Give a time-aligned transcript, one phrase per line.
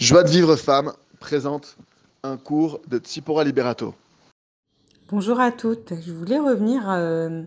[0.00, 1.76] Joie de vivre femme présente
[2.22, 3.94] un cours de Tsipora Liberato.
[5.10, 5.92] Bonjour à toutes.
[6.00, 7.42] Je voulais revenir euh,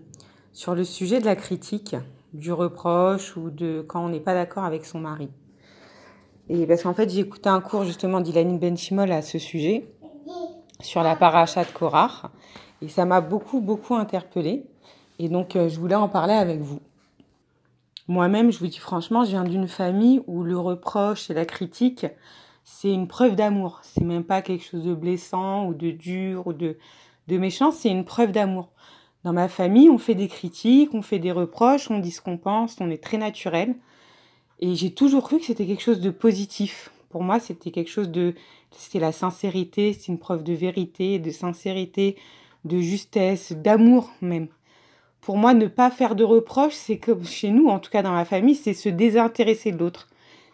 [0.51, 1.95] sur le sujet de la critique,
[2.31, 5.29] du reproche ou de quand on n'est pas d'accord avec son mari.
[6.47, 9.91] Et parce qu'en fait, j'ai écouté un cours justement d'Ilanine Benchimol à ce sujet,
[10.79, 12.27] sur la paracha de Korach,
[12.83, 14.63] et ça m'a beaucoup, beaucoup interpellée.
[15.17, 16.81] Et donc, euh, je voulais en parler avec vous.
[18.09, 22.05] Moi-même, je vous dis franchement, je viens d'une famille où le reproche et la critique,
[22.65, 23.79] c'est une preuve d'amour.
[23.83, 26.77] C'est même pas quelque chose de blessant ou de dur ou de,
[27.27, 28.71] de méchant, c'est une preuve d'amour.
[29.23, 32.37] Dans ma famille, on fait des critiques, on fait des reproches, on dit ce qu'on
[32.37, 33.75] pense, on est très naturel.
[34.59, 36.91] Et j'ai toujours cru que c'était quelque chose de positif.
[37.09, 38.35] Pour moi, c'était quelque chose de...
[38.71, 42.17] C'était la sincérité, c'est une preuve de vérité, de sincérité,
[42.65, 44.47] de justesse, d'amour même
[45.23, 48.11] pour moi, ne pas faire de reproches, c'est que chez nous, en tout cas dans
[48.11, 50.09] ma famille, c'est se désintéresser de l'autre.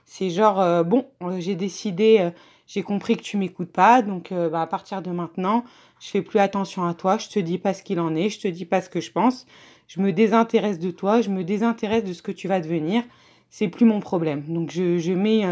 [0.06, 2.30] C'est genre, euh, bon, euh, j'ai décidé, euh,
[2.68, 5.64] j'ai compris que tu m'écoutes pas, donc bah, à partir de maintenant,
[6.00, 8.40] je fais plus attention à toi, je te dis pas ce qu'il en est, je
[8.42, 9.48] te dis pas ce que je pense,
[9.88, 13.04] je me désintéresse de toi, je me désintéresse de ce que tu vas devenir,
[13.50, 14.44] c'est plus mon problème.
[14.48, 15.46] Donc je, je mets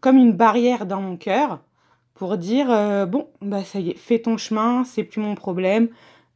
[0.00, 1.60] comme une barrière dans mon cœur
[2.14, 2.68] pour dire,
[3.08, 5.90] bon, bah ça y est, fais ton chemin, c'est plus mon problème,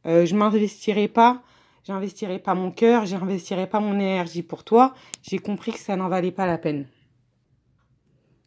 [0.05, 1.41] je m'investirai pas
[1.85, 4.93] J'investirai pas mon cœur, j'investirai pas mon énergie pour toi.
[5.21, 6.87] J'ai compris que ça n'en valait pas la peine.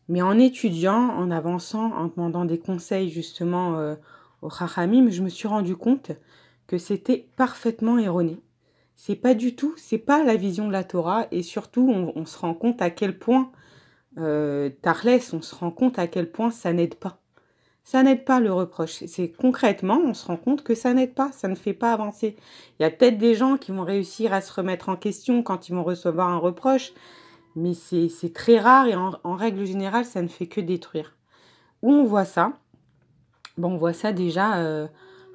[0.09, 3.95] Mais en étudiant, en avançant, en demandant des conseils justement euh,
[4.43, 6.13] au Chachamim, je me suis rendu compte
[6.67, 8.41] que c'était parfaitement erroné.
[8.95, 12.39] C'est pas du tout, c'est pas la vision de la Torah et surtout on, se
[12.39, 13.51] rend compte à quel point
[14.19, 17.22] euh, Tarles, on se rend compte à quel point ça n'aide pas
[17.85, 19.05] ça n'aide pas le reproche.
[19.07, 22.37] C'est concrètement, on se rend compte que ça n'aide pas, ça ne fait pas avancer.
[22.79, 25.69] Il y a peut-être des gens qui vont réussir à se remettre en question quand
[25.69, 26.93] ils vont recevoir un reproche,
[27.57, 31.17] mais c'est très rare et en, règle générale, ça ne fait que détruire.
[31.83, 32.53] Où on voit ça?
[33.59, 34.87] Bon, On voit ça déjà, euh,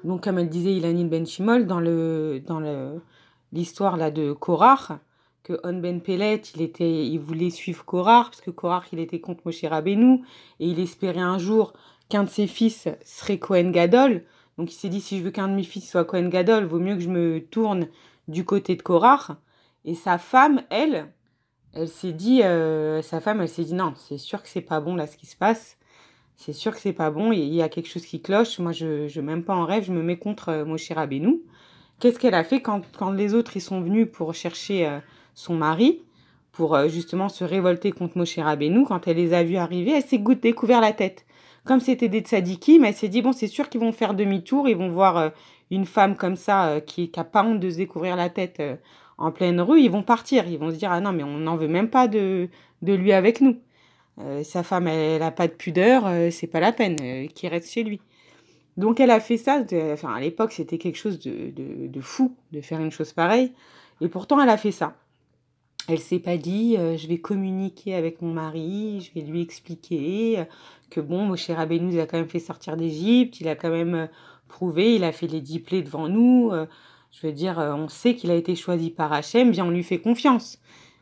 [0.02, 3.00] donc comme elle disait Ilanil Benchimol, dans dans
[3.52, 4.90] l'histoire de Korach,
[5.44, 6.42] que On Ben Pellet,
[6.80, 10.24] il, voulait suivre Korach, parce que Korach, il était contre Moshe Rabbeinu,
[10.60, 11.72] et il espérait un jour
[12.08, 14.24] qu'un de ses fils serait Cohen Gadol.
[14.56, 16.78] Donc il s'est dit, si je veux qu'un de mes fils soit Cohen Gadol, vaut
[16.78, 17.88] mieux que je me tourne
[18.26, 19.30] du côté de Korach.
[19.84, 21.06] Et sa femme, elle,
[21.72, 24.80] elle s'est dit, euh, sa femme, elle s'est dit, non, c'est sûr que c'est pas
[24.80, 25.78] bon là ce qui se passe.
[26.38, 28.60] C'est sûr que c'est pas bon, il y a quelque chose qui cloche.
[28.60, 31.40] Moi, je ne même pas en rêve, je me mets contre euh, Moshe Rabbeinu.
[31.98, 35.00] Qu'est-ce qu'elle a fait quand, quand, les autres ils sont venus pour chercher euh,
[35.34, 36.00] son mari,
[36.52, 40.04] pour euh, justement se révolter contre Moshe Rabbeinu Quand elle les a vus arriver, elle
[40.04, 41.26] s'est découvert la tête
[41.68, 44.76] comme c'était des tzadikim, elle s'est dit, bon, c'est sûr qu'ils vont faire demi-tour, ils
[44.76, 45.28] vont voir euh,
[45.70, 48.76] une femme comme ça euh, qui n'a pas honte de se découvrir la tête euh,
[49.18, 51.56] en pleine rue, ils vont partir, ils vont se dire, ah non, mais on n'en
[51.56, 52.48] veut même pas de,
[52.80, 53.58] de lui avec nous.
[54.44, 58.00] sa femme, elle n'a pas de pudeur, c'est pas la peine qu'il reste chez lui.
[58.76, 62.80] Donc elle a fait ça, enfin à l'époque c'était quelque chose de, fou de faire
[62.80, 63.52] une chose pareille,
[64.00, 64.94] et pourtant elle a fait ça.
[65.88, 70.46] Elle s'est pas dit, je vais communiquer avec mon mari, je vais lui expliquer,
[70.90, 73.94] que bon, Moshe Rabbeinu, il a quand même fait sortir d'Égypte, il a quand même
[73.94, 74.06] euh,
[74.48, 76.50] prouvé, il a fait les dix plaies devant nous.
[76.52, 76.66] Euh,
[77.12, 79.82] je veux dire, euh, on sait qu'il a été choisi par Hachem, bien on lui
[79.82, 80.58] fait confiance.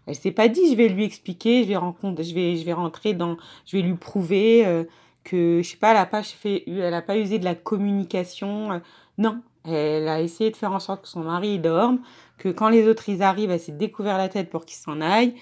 [0.07, 2.73] Elle s'est pas dit, je vais lui expliquer, je vais rencontrer, je vais, je vais
[2.73, 3.37] rentrer dans,
[3.67, 4.85] je vais lui prouver
[5.25, 8.81] que, je sais pas, elle a pas fait, elle a pas usé de la communication.
[9.19, 12.01] non, elle a essayé de faire en sorte que son mari dorme,
[12.39, 15.35] que quand les autres ils arrivent, elle s'est découvert la tête pour qu'il s'en aille.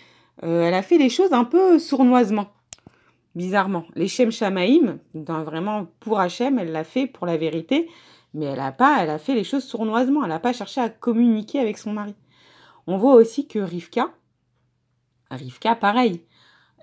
[0.42, 2.48] elle a fait les choses un peu sournoisement
[3.34, 3.84] bizarrement.
[3.94, 7.88] Les Shem Shamaïm, vraiment pour Hachem, elle l'a fait pour la vérité,
[8.32, 10.88] mais elle a pas, elle a fait les choses sournoisement, elle n'a pas cherché à
[10.88, 12.14] communiquer avec son mari.
[12.86, 14.10] On voit aussi que Rivka,
[15.30, 16.22] Rivka, pareil,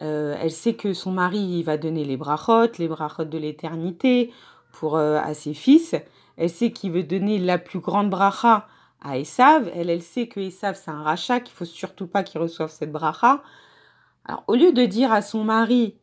[0.01, 4.31] euh, elle sait que son mari va donner les brachot, les brachot de l'éternité
[4.73, 5.95] pour euh, à ses fils.
[6.37, 8.67] Elle sait qu'il veut donner la plus grande bracha
[9.01, 9.69] à Esav.
[9.75, 12.91] Elle, elle sait que Esav c'est un rachat, qu'il faut surtout pas qu'il reçoive cette
[12.91, 13.43] bracha.
[14.25, 15.95] Alors au lieu de dire à son mari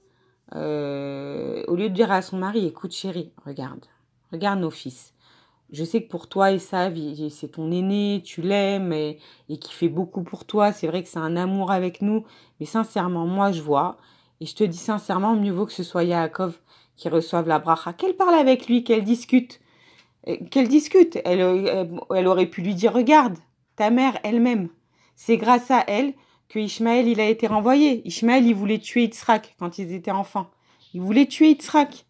[0.55, 3.85] euh, au lieu de dire à son mari, écoute chérie, regarde,
[4.33, 5.15] regarde nos fils.
[5.71, 6.91] Je sais que pour toi, ça,
[7.29, 9.19] c'est ton aîné, tu l'aimes et,
[9.51, 10.73] et qui fait beaucoup pour toi.
[10.73, 12.25] C'est vrai que c'est un amour avec nous.
[12.59, 13.99] Mais sincèrement, moi, je vois.
[14.41, 16.59] Et je te dis sincèrement, mieux vaut que ce soit Yaakov
[16.97, 17.93] qui reçoive la bracha.
[17.93, 19.61] Qu'elle parle avec lui, qu'elle discute.
[20.29, 21.19] Euh, qu'elle discute.
[21.25, 21.41] Elle,
[22.15, 23.37] elle, aurait pu lui dire, regarde,
[23.77, 24.69] ta mère elle-même.
[25.17, 26.15] C'est grâce à elle
[26.49, 28.07] que Ishmaël, il a été renvoyé.
[28.07, 30.51] Ishmaël, il voulait tuer Yitzhak quand ils étaient enfants.
[30.95, 32.07] Il voulait tuer Yitzhak.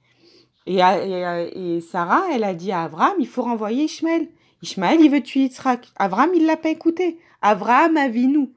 [0.67, 4.29] Et, Sarah, elle a dit à Avram, il faut renvoyer Ishmaël.
[4.62, 5.88] Ishmaël, il veut tuer Yitzhak.
[5.97, 7.19] Avram, il l'a pas écouté.
[7.41, 8.53] Avraham a vu nous.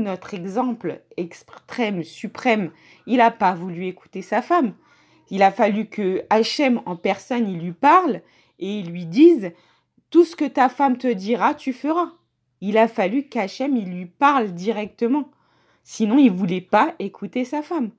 [0.00, 2.70] Notre exemple extrême, suprême,
[3.06, 4.74] il n'a pas voulu écouter sa femme.
[5.30, 8.22] Il a fallu que Hachem en personne, il lui parle
[8.58, 9.52] et il lui dise
[10.10, 12.12] Tout ce que ta femme te dira, tu feras.
[12.60, 15.30] Il a fallu qu'Hachem, il lui parle directement.
[15.84, 17.90] Sinon, il voulait pas écouter sa femme.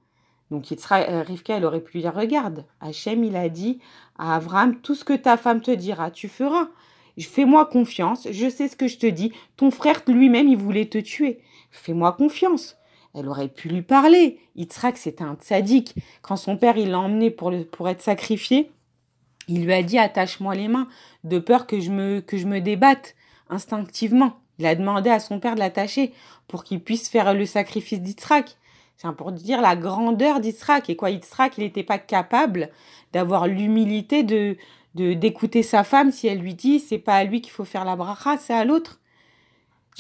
[0.52, 3.80] Donc, il euh, Rivka, elle aurait pu dire Regarde, Hachem, il a dit
[4.18, 6.68] à Abraham Tout ce que ta femme te dira, tu feras.
[7.20, 9.34] Fais-moi confiance, je sais ce que je te dis.
[9.58, 11.42] Ton frère lui-même, il voulait te tuer.
[11.72, 12.79] Fais-moi confiance.
[13.16, 14.40] Elle aurait pu lui parler.
[14.56, 15.96] Yitzhak, c'était un tzaddik.
[16.22, 18.72] Quand son père, il l'a emmené pour, pour être sacrifié,
[19.48, 20.88] il lui a dit attache-moi les mains,
[21.24, 23.16] de peur que je me, que je me débatte
[23.50, 24.40] instinctivement.
[24.60, 26.14] Il a demandé à son père de l'attacher
[26.48, 28.58] pour qu'il puisse faire le sacrifice d'Yitzhak.
[28.98, 30.90] C'est pour dire la grandeur d'Yitzhak.
[30.90, 32.70] Et quoi, Yitzhak, il n'était pas capable
[33.14, 34.58] d'avoir l'humilité de,
[34.94, 37.96] d'écouter sa femme si elle lui dit c'est pas à lui qu'il faut faire la
[37.96, 38.99] bracha, c'est à l'autre.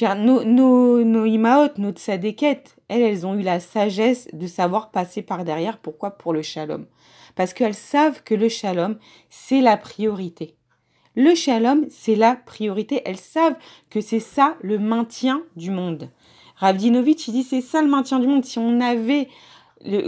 [0.01, 5.22] Nos, nos, nos imaot, nos tzadékettes, elles, elles ont eu la sagesse de savoir passer
[5.22, 5.78] par derrière.
[5.78, 6.12] Pourquoi?
[6.12, 6.86] Pour le shalom.
[7.36, 8.98] Parce qu'elles savent que le shalom,
[9.30, 10.56] c'est la priorité.
[11.16, 13.01] Le shalom, c'est la priorité.
[13.06, 13.56] Elles savent
[13.90, 16.10] que c'est ça le maintien du monde.
[16.56, 18.45] Ravdinovitch, il dit c'est ça le maintien du monde.
[18.45, 19.28] Si on avait,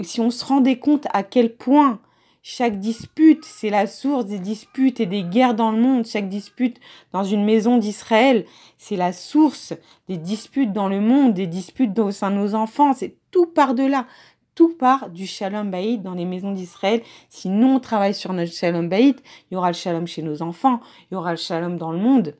[0.04, 2.00] si on se rendait compte à quel point
[2.44, 6.08] chaque dispute, c'est la source des disputes et des guerres dans le monde.
[6.08, 6.80] Chaque dispute
[7.14, 8.46] dans une maison d'Israël,
[8.80, 9.74] c'est la source
[10.08, 12.94] des disputes dans le monde, des disputes au sein de nos enfants.
[12.94, 14.08] C'est tout par delà.
[14.56, 17.04] Tout part du shalom baïd dans les maisons d'Israël.
[17.30, 20.42] Si nous, on travaille sur notre shalom baïd, il y aura le shalom chez nos
[20.42, 22.36] enfants, il y aura le shalom dans le monde.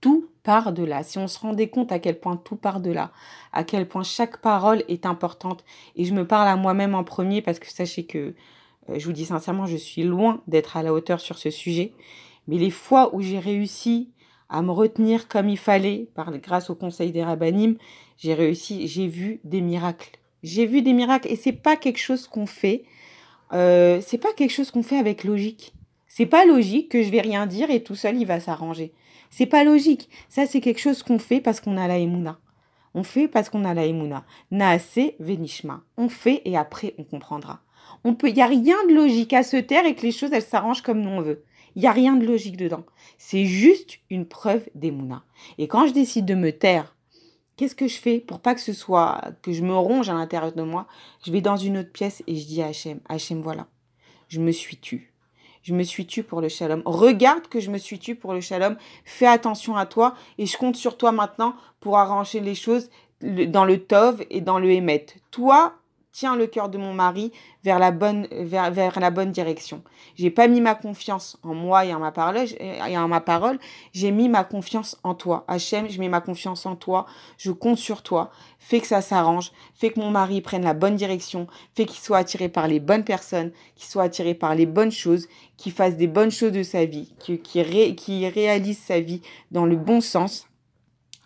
[0.00, 1.02] Tout part de là.
[1.02, 3.10] Si on se rendait compte à quel point tout part de là,
[3.52, 5.64] à quel point chaque parole est importante,
[5.96, 8.34] et je me parle à moi-même en premier parce que sachez que
[8.88, 11.92] je vous dis sincèrement, je suis loin d'être à la hauteur sur ce sujet.
[12.48, 14.10] Mais les fois où j'ai réussi
[14.48, 17.76] à me retenir comme il fallait, par, grâce au conseil des rabbinim,
[18.18, 20.18] j'ai réussi, j'ai vu des miracles.
[20.42, 22.84] J'ai vu des miracles et c'est pas quelque chose qu'on fait.
[23.52, 25.72] Euh, c'est pas quelque chose qu'on fait avec logique.
[26.08, 28.92] C'est pas logique que je vais rien dire et tout seul il va s'arranger.
[29.30, 30.10] C'est pas logique.
[30.28, 32.38] Ça c'est quelque chose qu'on fait parce qu'on a la émouna.
[32.94, 34.24] On fait parce qu'on a la émouna.
[34.50, 35.82] Naase venishma.
[35.96, 37.60] On fait et après on comprendra.
[38.04, 40.32] On peut, il y a rien de logique à se taire et que les choses
[40.32, 41.44] elles s'arrangent comme nous on veut.
[41.74, 42.84] Il y a rien de logique dedans.
[43.16, 45.24] C'est juste une preuve d'émouna.
[45.58, 46.96] Et quand je décide de me taire,
[47.56, 50.52] qu'est-ce que je fais pour pas que ce soit que je me ronge à l'intérieur
[50.52, 50.86] de moi?
[51.24, 53.68] Je vais dans une autre pièce et je dis à Hachem, Hachem voilà,
[54.28, 55.12] je me suis tue.
[55.62, 56.82] Je me suis tue pour le shalom.
[56.84, 58.76] Regarde que je me suis tue pour le shalom.
[59.04, 62.90] Fais attention à toi et je compte sur toi maintenant pour arranger les choses
[63.20, 65.06] dans le tov et dans le émet.
[65.30, 65.74] Toi,
[66.12, 67.32] tiens le cœur de mon mari
[67.64, 69.82] vers la bonne, vers, vers la bonne direction.
[70.14, 73.58] J'ai pas mis ma confiance en moi et en ma parole, et en ma parole,
[73.92, 75.44] j'ai mis ma confiance en toi.
[75.48, 77.06] Hachem, je mets ma confiance en toi,
[77.38, 78.30] je compte sur toi.
[78.58, 82.18] Fais que ça s'arrange, fais que mon mari prenne la bonne direction, fais qu'il soit
[82.18, 86.06] attiré par les bonnes personnes, qu'il soit attiré par les bonnes choses, qu'il fasse des
[86.06, 90.46] bonnes choses de sa vie, qu'il réalise sa vie dans le bon sens,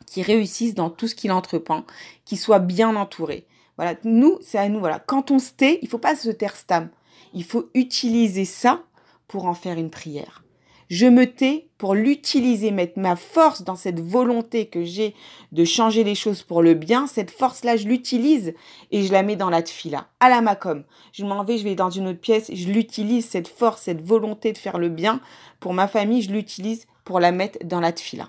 [0.07, 1.85] qu'il réussisse dans tout ce qu'il entreprend,
[2.25, 3.47] qu'il soit bien entouré.
[3.77, 4.81] Voilà, nous, c'est à nous.
[4.81, 6.89] Voilà, quand on se tait, il faut pas se taire stam.
[7.35, 8.83] Il faut utiliser ça
[9.29, 10.43] pour en faire une prière.
[10.89, 15.15] Je me tais pour l'utiliser, mettre ma force dans cette volonté que j'ai
[15.51, 17.09] de changer les choses pour le bien.
[17.09, 18.55] Cette force-là, je l'utilise
[18.93, 20.85] et je la mets dans la tfila, à la macom.
[21.13, 24.53] Je m'en vais, je vais dans une autre pièce, je l'utilise, cette force, cette volonté
[24.53, 25.21] de faire le bien
[25.59, 28.29] pour ma famille, je l'utilise pour la mettre dans la tfila.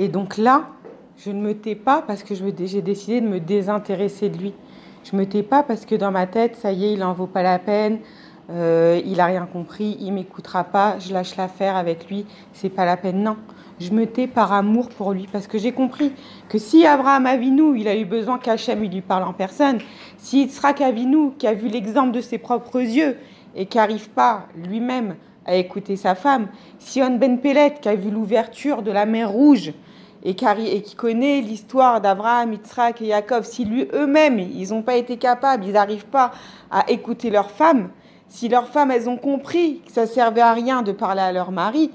[0.00, 0.68] Et donc là,
[1.18, 4.54] je ne me tais pas parce que j'ai décidé de me désintéresser de lui.
[5.04, 7.26] Je me tais pas parce que dans ma tête, ça y est, il n'en vaut
[7.26, 7.98] pas la peine,
[8.50, 12.84] euh, il a rien compris, il m'écoutera pas, je lâche l'affaire avec lui, c'est pas
[12.84, 13.22] la peine.
[13.22, 13.36] Non,
[13.80, 16.12] je me tais par amour pour lui parce que j'ai compris
[16.48, 19.78] que si Abraham Avinu, il a eu besoin qu'Hachem lui parle en personne,
[20.16, 23.16] si Yitzhak Avinu, qui a vu l'exemple de ses propres yeux
[23.54, 25.16] et qui n'arrive pas lui-même
[25.46, 29.72] à écouter sa femme, Sion Ben Pelet, qui a vu l'ouverture de la mer Rouge,
[30.24, 35.16] et, qui connaît l'histoire d'Abraham, Yitzhak et Jacob, si lui eux-mêmes, ils n'ont pas été
[35.16, 36.32] capables, ils n'arrivent pas
[36.70, 37.90] à écouter leurs femmes,
[38.28, 41.52] si leurs femmes, elles ont compris que ça servait à rien de parler à leur
[41.52, 41.90] mari,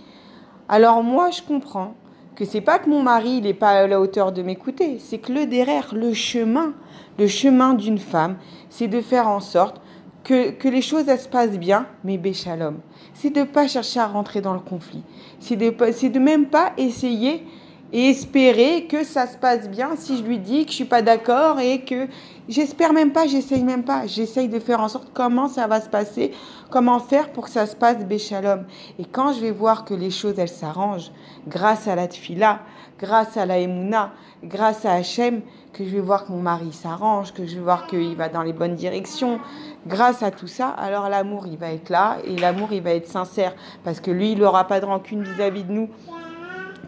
[0.69, 1.95] alors moi, je comprends
[2.36, 5.33] que c'est pas que mon mari n'est pas à la hauteur de m'écouter, c'est que
[5.33, 6.74] le derrière, le chemin,
[7.17, 8.38] le chemin d'une femme,
[8.69, 9.81] c'est de faire en sorte
[10.24, 12.77] que, que les choses se passent bien, mais béchalom.
[13.13, 15.03] C'est de pas chercher à rentrer dans le conflit.
[15.39, 17.43] C'est de, c'est de même pas essayer
[17.91, 19.96] et espérer que ça se passe bien.
[19.96, 22.08] Si je lui dis que je suis pas d'accord et que
[22.48, 25.89] j'espère même pas, j'essaye même pas, j'essaye de faire en sorte comment ça va se
[25.89, 26.31] passer,
[26.69, 28.65] comment faire pour que ça se passe béchalom.
[29.00, 31.12] Et quand je vais voir que les choses elles s'arrangent
[31.48, 32.60] grâce à la tfila,
[33.00, 34.12] grâce à la emuna,
[34.43, 35.41] grâce à Hachem,
[35.74, 38.43] que je vais voir que mon mari s'arrange, que je vais voir qu'il va dans
[38.43, 39.39] les bonnes directions,
[39.88, 43.08] grâce à tout ça, alors l'amour il va être là et l'amour il va être
[43.08, 43.55] sincère.
[43.84, 45.89] Parce que lui il n'aura pas de rancune vis-à-vis de nous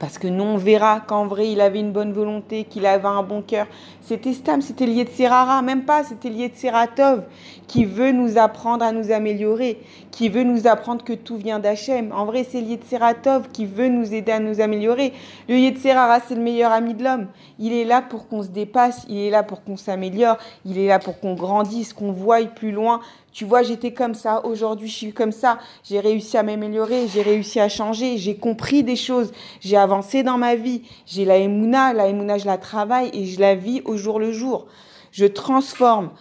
[0.01, 3.22] parce que nous, on verra qu'en vrai, il avait une bonne volonté, qu'il avait un
[3.22, 3.67] bon cœur.
[4.01, 7.22] C'était Stam, c'était lié de même pas, c'était lié de
[7.67, 9.79] qui veut nous apprendre à nous améliorer,
[10.10, 12.12] qui veut nous apprendre que tout vient d'Hachem.
[12.13, 15.13] En vrai, c'est lié de qui veut nous aider à nous améliorer.
[15.48, 17.27] Le lié de Serara, c'est le meilleur ami de l'homme.
[17.60, 20.88] Il est là pour qu'on se dépasse, il est là pour qu'on s'améliore, il est
[20.88, 24.95] là pour qu'on grandisse, qu'on voie plus loin, tu vois, j'étais comme ça, aujourd'hui je
[24.95, 29.31] suis comme ça, j'ai réussi à m'améliorer, j'ai réussi à changer, j'ai compris des choses,
[29.61, 33.39] j'ai avancé dans ma vie, j'ai la émouna, la émouna je la travaille et je
[33.39, 34.67] la vis au jour le jour.
[35.11, 36.11] Je transforme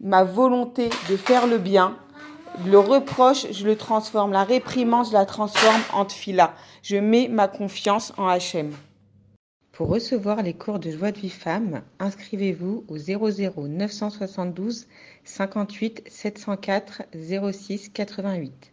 [0.00, 1.96] ma volonté de faire le bien,
[2.66, 6.54] le reproche, je le transforme, la réprimande, je la transforme en tfila.
[6.82, 8.72] Je mets ma confiance en Hachem.
[9.78, 14.88] Pour recevoir les cours de Joie de Vie Femme, inscrivez-vous au 00 972
[15.22, 17.02] 58 704
[17.52, 18.72] 06 88.